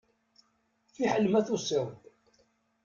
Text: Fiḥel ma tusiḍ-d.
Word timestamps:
Fiḥel 0.93 1.25
ma 1.31 1.41
tusiḍ-d. 1.47 2.03